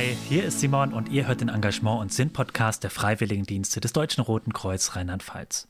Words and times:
Hi, 0.00 0.16
hier 0.30 0.44
ist 0.44 0.60
Simon 0.60 0.94
und 0.94 1.10
ihr 1.10 1.28
hört 1.28 1.42
den 1.42 1.50
Engagement- 1.50 2.00
und 2.00 2.10
Sinn-Podcast 2.10 2.82
der 2.82 2.90
Freiwilligendienste 2.90 3.82
des 3.82 3.92
Deutschen 3.92 4.22
Roten 4.22 4.54
Kreuz 4.54 4.96
Rheinland-Pfalz. 4.96 5.68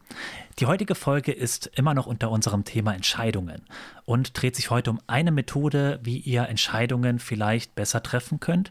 Die 0.61 0.67
heutige 0.67 0.95
Folge 0.95 1.33
ist 1.33 1.69
immer 1.75 1.95
noch 1.95 2.07
unter 2.07 2.31
unserem 2.31 2.63
Thema 2.63 2.95
Entscheidungen 2.95 3.63
und 4.05 4.41
dreht 4.41 4.55
sich 4.55 4.71
heute 4.71 4.91
um 4.91 5.01
eine 5.09 5.33
Methode, 5.33 5.99
wie 6.05 6.19
ihr 6.19 6.49
Entscheidungen 6.49 7.19
vielleicht 7.19 7.75
besser 7.75 8.05
treffen 8.05 8.39
könnt. 8.39 8.71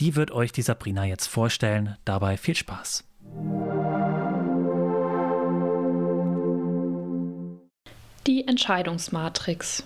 Die 0.00 0.16
wird 0.16 0.30
euch 0.30 0.52
die 0.52 0.62
Sabrina 0.62 1.04
jetzt 1.04 1.26
vorstellen. 1.26 1.98
Dabei 2.06 2.38
viel 2.38 2.56
Spaß. 2.56 3.04
Die 8.26 8.48
Entscheidungsmatrix. 8.48 9.84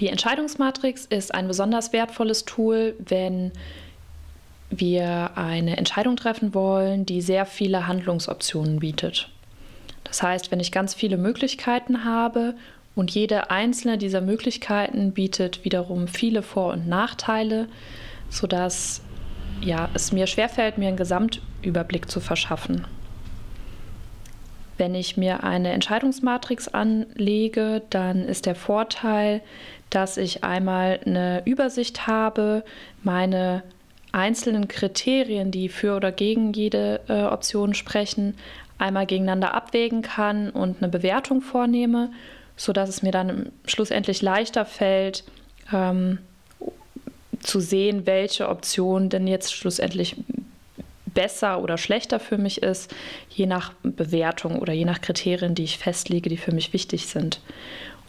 Die 0.00 0.08
Entscheidungsmatrix 0.08 1.06
ist 1.06 1.34
ein 1.34 1.48
besonders 1.48 1.92
wertvolles 1.92 2.44
Tool, 2.44 2.94
wenn 2.98 3.52
wir 4.70 5.32
eine 5.36 5.76
Entscheidung 5.76 6.16
treffen 6.16 6.54
wollen, 6.54 7.06
die 7.06 7.20
sehr 7.20 7.46
viele 7.46 7.86
Handlungsoptionen 7.86 8.78
bietet. 8.78 9.30
Das 10.04 10.22
heißt, 10.22 10.50
wenn 10.50 10.60
ich 10.60 10.72
ganz 10.72 10.94
viele 10.94 11.16
Möglichkeiten 11.16 12.04
habe 12.04 12.54
und 12.94 13.10
jede 13.10 13.50
einzelne 13.50 13.98
dieser 13.98 14.20
Möglichkeiten 14.20 15.12
bietet 15.12 15.64
wiederum 15.64 16.08
viele 16.08 16.42
Vor- 16.42 16.72
und 16.72 16.88
Nachteile, 16.88 17.68
sodass 18.30 19.02
ja, 19.60 19.88
es 19.94 20.12
mir 20.12 20.26
schwerfällt, 20.26 20.78
mir 20.78 20.88
einen 20.88 20.96
Gesamtüberblick 20.96 22.10
zu 22.10 22.20
verschaffen. 22.20 22.86
Wenn 24.78 24.94
ich 24.94 25.16
mir 25.16 25.42
eine 25.42 25.72
Entscheidungsmatrix 25.72 26.68
anlege, 26.68 27.82
dann 27.90 28.24
ist 28.24 28.46
der 28.46 28.54
Vorteil, 28.54 29.42
dass 29.90 30.16
ich 30.16 30.44
einmal 30.44 31.00
eine 31.04 31.42
Übersicht 31.44 32.06
habe, 32.06 32.64
meine 33.02 33.64
einzelnen 34.12 34.68
Kriterien, 34.68 35.50
die 35.50 35.68
für 35.68 35.96
oder 35.96 36.12
gegen 36.12 36.52
jede 36.52 37.00
äh, 37.08 37.24
Option 37.24 37.74
sprechen, 37.74 38.34
einmal 38.78 39.06
gegeneinander 39.06 39.54
abwägen 39.54 40.02
kann 40.02 40.50
und 40.50 40.80
eine 40.80 40.88
Bewertung 40.88 41.40
vornehme, 41.42 42.10
sodass 42.56 42.88
es 42.88 43.02
mir 43.02 43.12
dann 43.12 43.50
schlussendlich 43.66 44.22
leichter 44.22 44.64
fällt, 44.64 45.24
ähm, 45.72 46.18
zu 47.40 47.60
sehen, 47.60 48.06
welche 48.06 48.48
Option 48.48 49.08
denn 49.08 49.26
jetzt 49.26 49.52
schlussendlich 49.52 50.16
besser 51.18 51.60
oder 51.60 51.78
schlechter 51.78 52.20
für 52.20 52.38
mich 52.38 52.62
ist, 52.62 52.94
je 53.28 53.46
nach 53.46 53.72
Bewertung 53.82 54.60
oder 54.60 54.72
je 54.72 54.84
nach 54.84 55.00
Kriterien, 55.00 55.56
die 55.56 55.64
ich 55.64 55.76
festlege, 55.76 56.30
die 56.30 56.36
für 56.36 56.52
mich 56.52 56.72
wichtig 56.72 57.06
sind. 57.06 57.40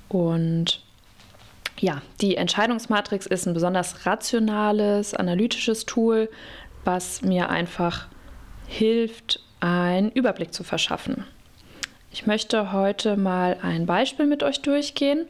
Und 0.10 0.84
ja, 1.80 2.04
die 2.22 2.38
Entscheidungsmatrix 2.38 3.26
ist 3.26 3.48
ein 3.48 3.56
besonders 3.56 4.06
rationales, 4.06 5.16
analytisches 5.16 5.88
Tool, 5.88 6.30
was 6.86 7.24
mir 7.24 7.50
einfach 7.50 8.06
hilft, 8.68 9.40
einen 9.60 10.12
Überblick 10.12 10.54
zu 10.54 10.64
verschaffen. 10.64 11.26
Ich 12.12 12.28
möchte 12.28 12.72
heute 12.73 13.18
mal 13.18 13.58
ein 13.64 13.88
Beispiel 13.88 14.28
mit 14.28 14.44
euch 14.44 14.62
durchgehen. 14.62 15.28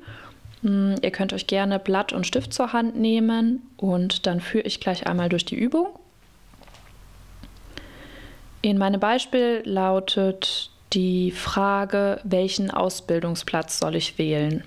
Hm, 0.64 0.95
ihr 1.02 1.11
könnt 1.11 1.31
euch 1.31 1.47
gerne 1.47 1.80
Blatt 1.80 2.11
und 2.11 2.27
Stift 2.27 2.53
zur 2.53 2.73
Hand 2.73 2.97
nehmen 2.97 3.61
und 3.77 4.25
dann 4.25 4.41
führe 4.41 4.66
ich 4.66 4.81
gleich 4.81 5.08
einmal 5.08 5.30
durch 5.30 5.45
die 5.45 5.55
Übung. 5.55 5.98
In 8.61 8.77
meinem 8.77 8.99
Beispiel 8.99 9.61
lautet 9.63 10.69
die 10.91 11.31
Frage, 11.31 12.20
welchen 12.23 12.71
Ausbildungsplatz 12.71 13.80
soll 13.80 13.95
ich 13.95 14.17
wählen? 14.17 14.64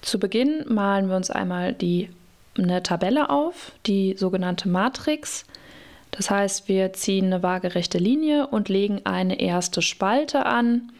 Zu 0.00 0.18
Beginn 0.18 0.64
malen 0.68 1.08
wir 1.08 1.16
uns 1.16 1.30
einmal 1.30 1.74
die, 1.74 2.10
eine 2.56 2.82
Tabelle 2.82 3.30
auf, 3.30 3.72
die 3.86 4.14
sogenannte 4.16 4.68
Matrix. 4.68 5.44
Das 6.10 6.30
heißt, 6.30 6.68
wir 6.68 6.92
ziehen 6.92 7.26
eine 7.26 7.42
waagerechte 7.42 7.98
Linie 7.98 8.46
und 8.46 8.68
legen 8.68 9.02
eine 9.04 9.38
erste 9.40 9.82
Spalte 9.82 10.46
an. 10.46 10.92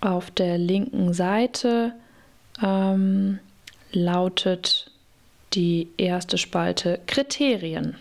Auf 0.00 0.30
der 0.30 0.58
linken 0.58 1.12
Seite 1.12 1.92
ähm, 2.62 3.38
lautet 3.92 4.89
die 5.52 5.88
erste 5.96 6.38
Spalte 6.38 7.00
Kriterien. 7.06 7.96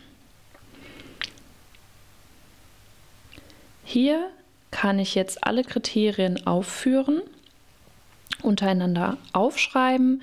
Hier 3.84 4.30
kann 4.72 5.00
ich 5.00 5.16
jetzt 5.16 5.44
alle 5.44 5.64
Kriterien 5.64 6.46
aufführen 6.46 7.22
untereinander 8.42 9.18
aufschreiben, 9.34 10.22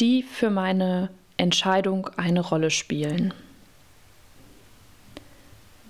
die 0.00 0.22
für 0.22 0.50
meine 0.50 1.10
Entscheidung 1.36 2.08
eine 2.16 2.40
Rolle 2.40 2.70
spielen. 2.70 3.34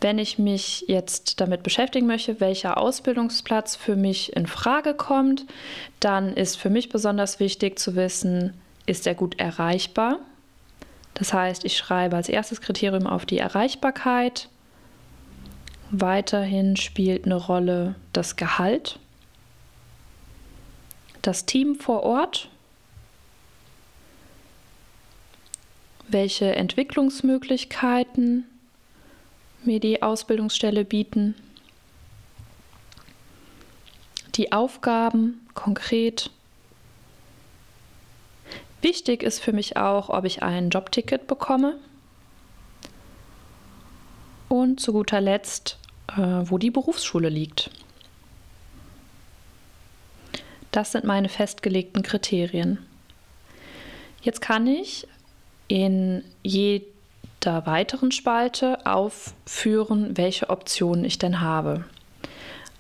Wenn 0.01 0.19
ich 0.19 0.39
mich 0.39 0.85
jetzt 0.89 1.41
damit 1.41 1.63
beschäftigen 1.63 2.07
möchte, 2.07 2.39
welcher 2.41 2.77
Ausbildungsplatz 2.77 3.77
für 3.77 3.97
mich 3.97 4.37
in 4.37 4.47
Frage 4.47 4.95
kommt, 4.95 5.47
dann 6.01 6.35
ist 6.35 6.57
für 6.57 6.71
mich 6.71 6.91
besonders 6.91 7.41
wichtig 7.41 7.79
zu 7.79 7.97
wissen, 7.97 8.53
ist 8.85 9.07
er 9.07 9.15
gut 9.15 9.39
erreichbar? 9.39 10.19
Das 11.17 11.33
heißt, 11.33 11.65
ich 11.65 11.77
schreibe 11.77 12.17
als 12.17 12.29
erstes 12.29 12.61
Kriterium 12.61 13.07
auf 13.07 13.27
die 13.27 13.39
Erreichbarkeit. 13.39 14.49
Weiterhin 15.91 16.77
spielt 16.77 17.25
eine 17.25 17.37
Rolle 17.37 17.97
das 18.13 18.37
Gehalt 18.37 18.99
das 21.27 21.45
Team 21.45 21.75
vor 21.75 22.05
Ort, 22.05 22.49
welche 26.09 26.55
Entwicklungsmöglichkeiten 26.55 28.45
mir 29.65 29.81
die 29.81 30.03
Ausbildungsstelle 30.03 30.85
bieten, 30.85 31.35
die 34.37 34.53
Aufgaben 34.53 35.45
konkret. 35.55 36.31
Wichtig 38.87 39.25
ist 39.25 39.41
für 39.41 39.53
mich 39.53 39.77
auch, 39.77 40.11
ob 40.11 40.25
ich 40.25 40.45
ein 40.45 40.71
Jobticket 40.71 41.27
bekomme. 41.27 41.75
Und 44.49 44.79
zu 44.79 44.93
guter 44.93 45.21
Letzt, 45.21 45.77
äh, 46.17 46.21
wo 46.45 46.57
die 46.57 46.71
Berufsschule 46.71 47.29
liegt. 47.29 47.69
Das 50.71 50.93
sind 50.93 51.05
meine 51.05 51.29
festgelegten 51.29 52.05
Kriterien. 52.05 52.79
Jetzt 54.23 54.41
kann 54.41 54.69
ich 54.69 55.09
in 55.67 56.23
jeder 56.45 56.87
weiteren 57.67 58.13
Spalte 58.13 58.87
aufführen, 58.87 60.17
welche 60.17 60.49
Optionen 60.49 61.05
ich 61.05 61.19
denn 61.19 61.41
habe. 61.41 61.85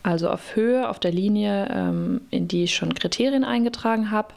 Also 0.05 0.31
auf 0.31 0.55
Höhe, 0.55 0.89
auf 0.89 1.01
der 1.01 1.11
Linie, 1.11 1.67
ähm, 1.69 2.21
in 2.31 2.47
die 2.47 2.63
ich 2.63 2.77
schon 2.77 2.95
Kriterien 2.95 3.43
eingetragen 3.43 4.13
habe, 4.13 4.35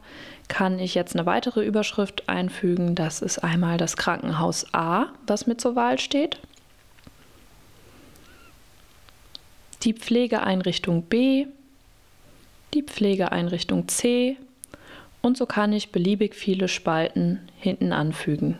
kann 0.50 0.80
ich 0.80 0.96
jetzt 0.96 1.16
eine 1.16 1.26
weitere 1.26 1.64
Überschrift 1.64 2.28
einfügen. 2.28 2.96
Das 2.96 3.22
ist 3.22 3.40
einmal 3.40 3.78
das 3.78 3.96
Krankenhaus 3.96 4.74
A, 4.74 5.06
was 5.26 5.48
mit 5.48 5.62
zur 5.62 5.78
Wahl 5.78 6.00
steht. 6.00 6.40
Die 9.84 9.94
Pflegeeinrichtung 9.94 11.04
B, 11.04 11.46
die 12.74 12.84
Pflegeeinrichtung 12.84 13.88
C 13.88 14.36
und 15.22 15.38
so 15.38 15.46
kann 15.46 15.72
ich 15.72 15.92
beliebig 15.92 16.36
viele 16.36 16.68
Spalten 16.68 17.40
hinten 17.58 17.94
anfügen, 17.94 18.58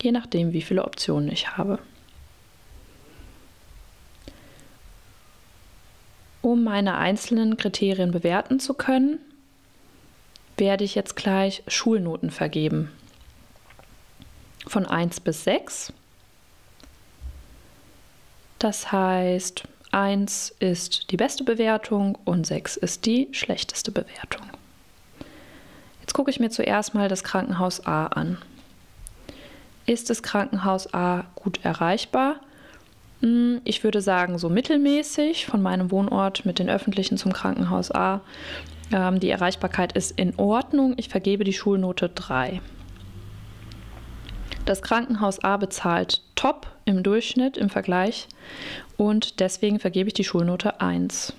je 0.00 0.12
nachdem 0.12 0.52
wie 0.52 0.62
viele 0.62 0.84
Optionen 0.84 1.30
ich 1.30 1.56
habe. 1.56 1.78
Um 6.40 6.64
meine 6.64 6.96
einzelnen 6.96 7.56
Kriterien 7.56 8.10
bewerten 8.10 8.58
zu 8.58 8.74
können, 8.74 9.20
werde 10.56 10.84
ich 10.84 10.94
jetzt 10.94 11.16
gleich 11.16 11.62
Schulnoten 11.66 12.30
vergeben. 12.30 12.90
Von 14.66 14.86
1 14.86 15.20
bis 15.20 15.44
6. 15.44 15.92
Das 18.58 18.92
heißt, 18.92 19.64
1 19.90 20.54
ist 20.60 21.10
die 21.10 21.16
beste 21.16 21.44
Bewertung 21.44 22.16
und 22.24 22.46
6 22.46 22.76
ist 22.76 23.06
die 23.06 23.28
schlechteste 23.32 23.90
Bewertung. 23.90 24.46
Jetzt 26.00 26.14
gucke 26.14 26.30
ich 26.30 26.40
mir 26.40 26.50
zuerst 26.50 26.94
mal 26.94 27.08
das 27.08 27.24
Krankenhaus 27.24 27.86
A 27.86 28.06
an. 28.06 28.38
Ist 29.84 30.10
das 30.10 30.22
Krankenhaus 30.22 30.94
A 30.94 31.24
gut 31.34 31.60
erreichbar? 31.64 32.36
Hm, 33.20 33.60
ich 33.64 33.84
würde 33.84 34.00
sagen, 34.00 34.38
so 34.38 34.48
mittelmäßig 34.48 35.46
von 35.46 35.62
meinem 35.62 35.90
Wohnort 35.90 36.44
mit 36.44 36.58
den 36.58 36.68
öffentlichen 36.68 37.18
zum 37.18 37.32
Krankenhaus 37.32 37.90
A. 37.90 38.20
Ähm, 38.92 39.18
die 39.18 39.30
Erreichbarkeit 39.30 39.92
ist 39.92 40.18
in 40.18 40.38
Ordnung. 40.38 40.94
Ich 40.98 41.08
vergebe 41.08 41.44
die 41.44 41.52
Schulnote 41.52 42.10
3. 42.10 42.60
Das 44.64 44.82
Krankenhaus 44.82 45.42
A 45.42 45.56
bezahlt 45.56 46.22
top 46.36 46.68
im 46.84 47.02
Durchschnitt, 47.02 47.56
im 47.56 47.68
Vergleich 47.68 48.28
und 48.96 49.40
deswegen 49.40 49.80
vergebe 49.80 50.08
ich 50.08 50.14
die 50.14 50.24
Schulnote 50.24 50.80
1. 50.80 51.32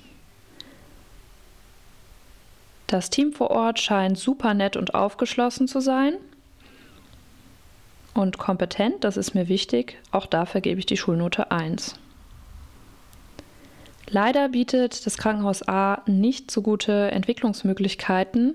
Das 2.87 3.09
Team 3.09 3.31
vor 3.31 3.49
Ort 3.49 3.79
scheint 3.79 4.19
super 4.19 4.53
nett 4.53 4.75
und 4.75 4.93
aufgeschlossen 4.93 5.67
zu 5.67 5.79
sein 5.79 6.15
und 8.13 8.37
kompetent, 8.37 9.03
das 9.03 9.17
ist 9.17 9.33
mir 9.33 9.47
wichtig. 9.47 9.97
Auch 10.11 10.25
dafür 10.25 10.61
gebe 10.61 10.79
ich 10.79 10.85
die 10.85 10.97
Schulnote 10.97 11.49
1. 11.49 11.95
Leider 14.13 14.49
bietet 14.49 15.07
das 15.07 15.17
Krankenhaus 15.17 15.67
A 15.67 16.03
nicht 16.05 16.51
so 16.51 16.61
gute 16.61 17.09
Entwicklungsmöglichkeiten. 17.09 18.53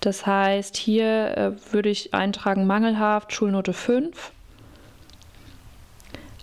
Das 0.00 0.26
heißt, 0.26 0.76
hier 0.76 1.38
äh, 1.38 1.72
würde 1.72 1.88
ich 1.88 2.12
eintragen 2.12 2.66
mangelhaft 2.66 3.32
Schulnote 3.32 3.72
5. 3.72 4.32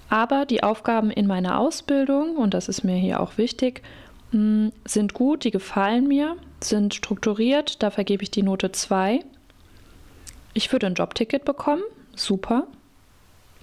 Aber 0.09 0.47
die 0.47 0.63
Aufgaben 0.63 1.11
in 1.11 1.27
meiner 1.27 1.59
Ausbildung, 1.59 2.35
und 2.37 2.55
das 2.55 2.67
ist 2.67 2.83
mir 2.83 2.95
hier 2.95 3.19
auch 3.19 3.37
wichtig, 3.37 3.83
mh, 4.31 4.71
sind 4.85 5.13
gut, 5.13 5.43
die 5.43 5.51
gefallen 5.51 6.07
mir, 6.07 6.35
sind 6.61 6.95
strukturiert, 6.95 7.83
dafür 7.83 8.05
gebe 8.05 8.23
ich 8.23 8.31
die 8.31 8.41
Note 8.41 8.71
2. 8.71 9.23
Ich 10.55 10.71
würde 10.71 10.87
ein 10.87 10.95
Jobticket 10.95 11.45
bekommen, 11.45 11.83
super. 12.15 12.65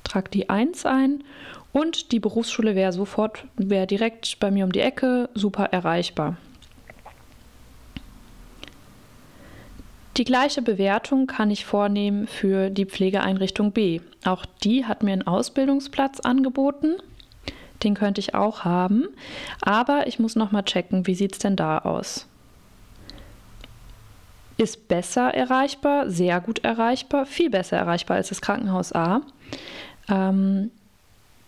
Trag 0.05 0.31
die 0.31 0.51
1 0.51 0.87
ein 0.87 1.25
und 1.75 2.13
die 2.13 2.21
Berufsschule 2.21 2.75
wäre 2.75 2.93
sofort, 2.93 3.45
wäre 3.57 3.87
direkt 3.87 4.39
bei 4.41 4.51
mir 4.51 4.65
um 4.65 4.73
die 4.73 4.81
Ecke, 4.81 5.29
super 5.35 5.65
erreichbar. 5.67 6.39
Die 10.17 10.25
gleiche 10.25 10.63
Bewertung 10.63 11.27
kann 11.27 11.51
ich 11.51 11.67
vornehmen 11.67 12.29
für 12.29 12.71
die 12.71 12.87
Pflegeeinrichtung 12.87 13.73
B. 13.73 14.01
Auch 14.25 14.47
die 14.63 14.87
hat 14.87 15.03
mir 15.03 15.13
einen 15.13 15.27
Ausbildungsplatz 15.27 16.21
angeboten. 16.21 16.95
Den 17.83 17.95
könnte 17.95 18.21
ich 18.21 18.37
auch 18.37 18.65
haben. 18.65 19.09
Aber 19.61 20.07
ich 20.07 20.21
muss 20.21 20.37
noch 20.37 20.53
mal 20.53 20.63
checken, 20.63 21.09
wie 21.09 21.17
sieht 21.17 21.33
es 21.33 21.39
denn 21.41 21.57
da 21.57 21.79
aus? 21.79 22.29
ist 24.57 24.87
besser 24.87 25.35
erreichbar, 25.35 26.09
sehr 26.09 26.41
gut 26.41 26.61
erreichbar, 26.65 27.27
viel 27.27 27.51
besser 27.51 27.77
erreichbar 27.77 28.19
als 28.19 28.29
das 28.29 28.41
Krankenhaus 28.41 28.93
A. 28.93 29.23
Ähm, 30.09 30.71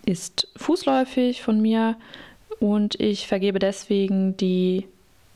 ist 0.06 0.48
fußläufig 0.56 1.42
von 1.42 1.60
mir 1.60 1.96
und 2.58 2.98
ich 2.98 3.26
vergebe 3.26 3.58
deswegen 3.58 4.36
die 4.36 4.86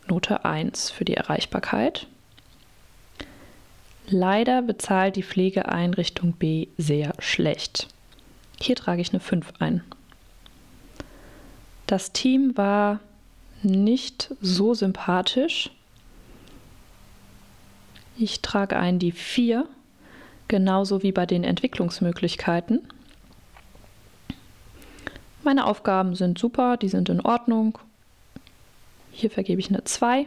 Note 0.08 0.44
1 0.44 0.90
für 0.90 1.05
die 1.05 1.14
Erreichbarkeit. 1.14 2.06
Leider 4.08 4.62
bezahlt 4.62 5.17
die 5.17 5.22
Pflegeeinrichtung 5.22 6.32
B 6.32 6.69
sehr 6.78 7.12
schlecht. 7.19 7.88
Hier 8.61 8.76
trage 8.76 9.02
ich 9.02 9.11
eine 9.11 9.20
5 9.20 9.52
ein. 9.58 9.84
Das 11.87 12.12
Team 12.12 12.56
war 12.56 13.00
nicht 13.62 14.34
so 14.40 14.75
sympathisch. 14.75 15.70
Ich 18.19 18.43
trage 18.43 18.76
ein 18.76 18.99
die 18.99 19.12
4, 19.12 19.67
genauso 20.49 21.02
wie 21.02 21.12
bei 21.12 21.26
den 21.26 21.44
Entwicklungsmöglichkeiten. 21.44 22.87
Meine 25.42 25.66
Aufgaben 25.66 26.14
sind 26.14 26.38
super, 26.38 26.76
die 26.76 26.88
sind 26.88 27.08
in 27.08 27.20
Ordnung. 27.20 27.78
Hier 29.10 29.31
vergebe 29.31 29.60
ich 29.60 29.70
eine 29.70 29.84
2. 29.84 30.26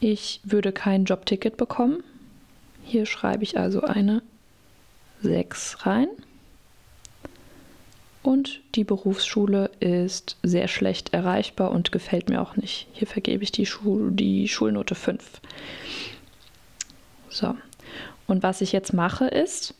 Ich 0.00 0.40
würde 0.44 0.72
kein 0.72 1.04
Jobticket 1.04 1.56
bekommen. 1.56 2.02
Hier 2.84 3.06
schreibe 3.06 3.42
ich 3.42 3.58
also 3.58 3.82
eine 3.82 4.22
6 5.22 5.86
rein. 5.86 6.08
Und 8.22 8.60
die 8.74 8.84
Berufsschule 8.84 9.70
ist 9.80 10.38
sehr 10.42 10.68
schlecht 10.68 11.12
erreichbar 11.12 11.70
und 11.70 11.92
gefällt 11.92 12.28
mir 12.28 12.40
auch 12.40 12.56
nicht. 12.56 12.86
Hier 12.92 13.06
vergebe 13.06 13.42
ich 13.42 13.52
die, 13.52 13.66
Schul 13.66 14.12
die 14.12 14.48
Schulnote 14.48 14.94
5. 14.94 15.40
So. 17.28 17.56
Und 18.26 18.42
was 18.42 18.62
ich 18.62 18.72
jetzt 18.72 18.94
mache 18.94 19.26
ist, 19.26 19.74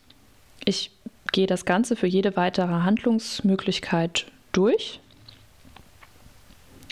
ich 0.63 0.91
gehe 1.35 1.47
das 1.47 1.65
Ganze 1.65 1.97
für 1.97 2.07
jede 2.07 2.37
weitere 2.37 2.67
Handlungsmöglichkeit 2.67 4.25
durch. 4.53 5.01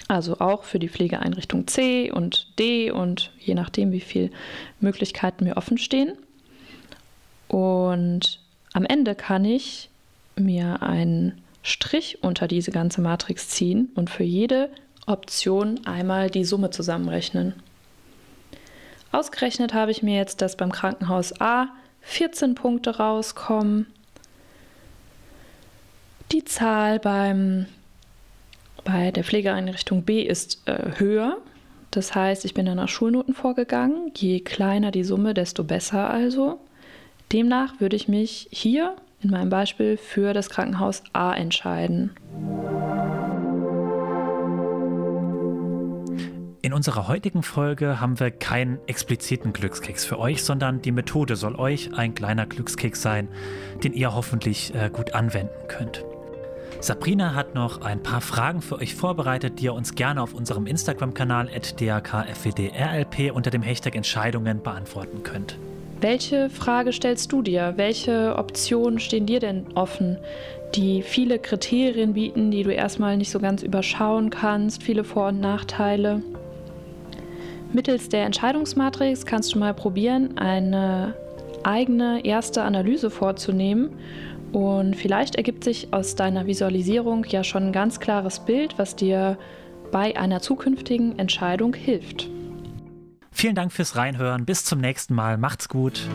Also 0.09 0.41
auch 0.41 0.65
für 0.65 0.79
die 0.79 0.89
Pflegeeinrichtung 0.89 1.65
C 1.65 2.11
und 2.11 2.59
D 2.59 2.91
und 2.91 3.31
je 3.39 3.55
nachdem, 3.55 3.93
wie 3.93 4.01
viele 4.01 4.31
Möglichkeiten 4.81 5.45
mir 5.45 5.55
offen 5.55 5.77
stehen. 5.77 6.17
Und 7.47 8.41
am 8.73 8.83
Ende 8.83 9.15
kann 9.15 9.45
ich 9.45 9.89
mir 10.35 10.83
einen 10.83 11.41
Strich 11.61 12.21
unter 12.21 12.49
diese 12.49 12.71
ganze 12.71 12.99
Matrix 12.99 13.47
ziehen 13.47 13.91
und 13.95 14.09
für 14.09 14.25
jede 14.25 14.69
Option 15.05 15.79
einmal 15.85 16.29
die 16.29 16.43
Summe 16.43 16.69
zusammenrechnen. 16.69 17.53
Ausgerechnet 19.13 19.73
habe 19.73 19.91
ich 19.91 20.03
mir 20.03 20.17
jetzt, 20.17 20.41
dass 20.41 20.57
beim 20.57 20.73
Krankenhaus 20.73 21.39
A 21.39 21.69
14 22.01 22.55
Punkte 22.55 22.97
rauskommen. 22.97 23.87
Die 26.33 26.43
Zahl 26.45 26.97
beim, 26.97 27.67
bei 28.83 29.11
der 29.11 29.23
Pflegeeinrichtung 29.23 30.01
B 30.01 30.23
ist 30.23 30.63
äh, 30.65 30.93
höher. 30.97 31.37
Das 31.91 32.15
heißt, 32.15 32.43
ich 32.43 32.55
bin 32.55 32.65
dann 32.65 32.77
nach 32.77 32.89
Schulnoten 32.89 33.35
vorgegangen. 33.35 34.11
Je 34.15 34.39
kleiner 34.39 34.89
die 34.89 35.03
Summe, 35.03 35.35
desto 35.35 35.63
besser 35.63 36.09
also. 36.09 36.59
Demnach 37.31 37.79
würde 37.79 37.95
ich 37.95 38.07
mich 38.07 38.47
hier 38.51 38.95
in 39.21 39.29
meinem 39.29 39.51
Beispiel 39.51 39.95
für 39.95 40.33
das 40.33 40.49
Krankenhaus 40.49 41.03
A 41.13 41.35
entscheiden. 41.35 42.09
In 46.63 46.73
unserer 46.73 47.07
heutigen 47.07 47.43
Folge 47.43 47.99
haben 47.99 48.19
wir 48.19 48.31
keinen 48.31 48.79
expliziten 48.87 49.53
Glückskeks 49.53 50.03
für 50.03 50.17
euch, 50.17 50.43
sondern 50.43 50.81
die 50.81 50.91
Methode 50.91 51.35
soll 51.35 51.55
euch 51.55 51.93
ein 51.93 52.15
kleiner 52.15 52.47
Glückskeks 52.47 53.03
sein, 53.03 53.27
den 53.83 53.93
ihr 53.93 54.15
hoffentlich 54.15 54.73
äh, 54.73 54.89
gut 54.91 55.13
anwenden 55.13 55.67
könnt. 55.67 56.03
Sabrina 56.83 57.33
hat 57.33 57.55
noch 57.55 57.79
ein 57.79 58.03
paar 58.03 58.19
Fragen 58.19 58.61
für 58.61 58.75
euch 58.75 58.93
vorbereitet, 58.93 59.61
die 59.61 59.65
ihr 59.65 59.73
uns 59.73 59.95
gerne 59.95 60.21
auf 60.21 60.33
unserem 60.33 60.67
Instagram-Kanal 60.67 61.47
@dakfwdrlp 61.79 63.33
unter 63.33 63.51
dem 63.51 63.61
Hashtag 63.61 63.95
Entscheidungen 63.95 64.61
beantworten 64.61 65.23
könnt. 65.23 65.57
Welche 66.01 66.49
Frage 66.49 66.91
stellst 66.91 67.31
du 67.31 67.41
dir? 67.41 67.75
Welche 67.77 68.35
Optionen 68.37 68.99
stehen 68.99 69.25
dir 69.25 69.39
denn 69.39 69.65
offen, 69.75 70.17
die 70.75 71.03
viele 71.03 71.39
Kriterien 71.39 72.15
bieten, 72.15 72.51
die 72.51 72.63
du 72.63 72.73
erstmal 72.73 73.15
nicht 73.15 73.31
so 73.31 73.39
ganz 73.39 73.63
überschauen 73.63 74.29
kannst, 74.29 74.83
viele 74.83 75.05
Vor- 75.05 75.29
und 75.29 75.39
Nachteile? 75.39 76.21
Mittels 77.71 78.09
der 78.09 78.25
Entscheidungsmatrix 78.25 79.25
kannst 79.25 79.55
du 79.55 79.59
mal 79.59 79.73
probieren, 79.73 80.37
eine 80.37 81.13
eigene 81.63 82.25
erste 82.25 82.61
Analyse 82.63 83.09
vorzunehmen 83.09 83.91
und 84.53 84.95
vielleicht 84.95 85.35
ergibt 85.35 85.63
sich 85.63 85.93
aus 85.93 86.15
deiner 86.15 86.45
Visualisierung 86.45 87.25
ja 87.25 87.43
schon 87.43 87.63
ein 87.67 87.71
ganz 87.73 87.99
klares 87.99 88.39
Bild, 88.39 88.77
was 88.77 88.95
dir 88.95 89.37
bei 89.91 90.15
einer 90.15 90.41
zukünftigen 90.41 91.17
Entscheidung 91.19 91.73
hilft. 91.73 92.29
Vielen 93.31 93.55
Dank 93.55 93.71
fürs 93.71 93.95
Reinhören. 93.95 94.45
Bis 94.45 94.63
zum 94.63 94.79
nächsten 94.79 95.15
Mal. 95.15 95.37
Macht's 95.37 95.67
gut. 95.67 96.07